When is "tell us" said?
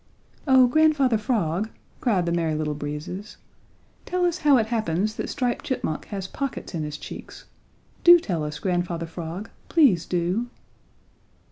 4.07-4.39, 8.17-8.57